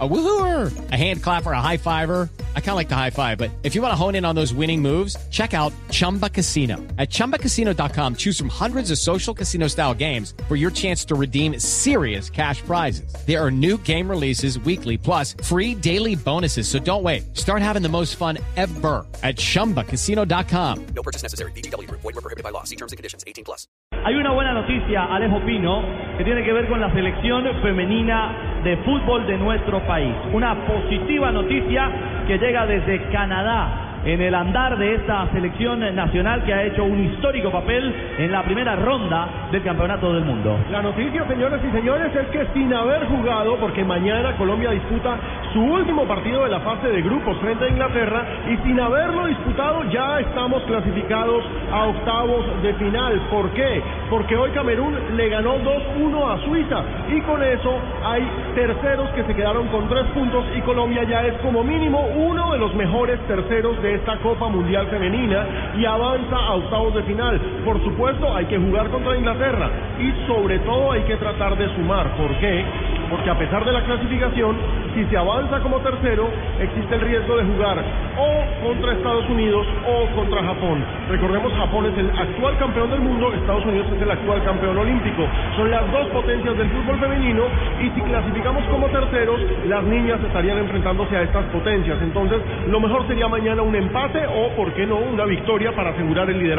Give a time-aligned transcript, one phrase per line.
[0.00, 2.28] A woohooer, a hand clapper, a high fiver.
[2.56, 4.34] I kind of like the high five, but if you want to hone in on
[4.34, 6.78] those winning moves, check out Chumba Casino.
[6.98, 11.60] At ChumbaCasino.com, choose from hundreds of social casino style games for your chance to redeem
[11.60, 13.14] serious cash prizes.
[13.24, 16.66] There are new game releases weekly, plus free daily bonuses.
[16.66, 17.36] So don't wait.
[17.36, 20.86] Start having the most fun ever at ChumbaCasino.com.
[20.86, 21.52] No purchase necessary.
[21.52, 21.88] BGW.
[21.88, 22.64] Void were prohibited by law.
[22.64, 23.22] See terms and conditions.
[23.28, 23.68] 18 plus.
[23.92, 25.80] Hay una buena noticia, Alejo Pino,
[26.16, 28.32] que tiene que ver con la selección femenina
[28.62, 30.14] de fútbol de nuestro país.
[30.32, 31.90] Una positiva noticia
[32.26, 37.04] que llega desde Canadá en el andar de esta selección nacional que ha hecho un
[37.04, 40.58] histórico papel en la primera ronda del Campeonato del Mundo.
[40.70, 45.16] La noticia, señores y señores, es que sin haber jugado, porque mañana Colombia disputa
[45.54, 49.84] su último partido de la fase de grupos frente a Inglaterra, y sin haberlo disputado
[49.84, 53.20] ya estamos clasificados a octavos de final.
[53.30, 53.80] ¿Por qué?
[54.10, 57.72] Porque hoy Camerún le ganó 2-1 a Suiza y con eso
[58.04, 62.50] hay terceros que se quedaron con tres puntos y Colombia ya es como mínimo uno
[62.52, 65.46] de los mejores terceros de esta Copa Mundial Femenina
[65.78, 67.40] y avanza a octavos de final.
[67.64, 72.08] Por supuesto, hay que jugar contra Inglaterra y sobre todo hay que tratar de sumar.
[72.16, 72.64] ¿Por qué?
[73.10, 74.56] Porque a pesar de la clasificación,
[74.94, 76.28] si se avanza como tercero,
[76.60, 77.82] existe el riesgo de jugar
[78.18, 80.84] o contra Estados Unidos o contra Japón.
[81.08, 85.26] Recordemos, Japón es el actual campeón del mundo, Estados Unidos es el actual campeón olímpico.
[85.56, 87.42] Son las dos potencias del fútbol femenino
[87.80, 91.98] y si clasificamos como terceros, las niñas estarían enfrentándose a estas potencias.
[92.02, 96.30] Entonces, lo mejor sería mañana un empate o, por qué no, una victoria para asegurar
[96.30, 96.54] el liderazgo.